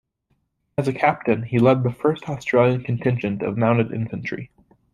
[0.79, 4.49] As a Captain, he led the first Australian contingent of mounted infantry.